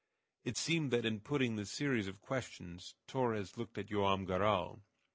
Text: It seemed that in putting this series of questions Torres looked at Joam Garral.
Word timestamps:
It 0.43 0.57
seemed 0.57 0.89
that 0.89 1.05
in 1.05 1.19
putting 1.19 1.57
this 1.57 1.69
series 1.69 2.07
of 2.07 2.21
questions 2.21 2.95
Torres 3.05 3.55
looked 3.55 3.77
at 3.77 3.85
Joam 3.85 4.25
Garral. 4.25 4.81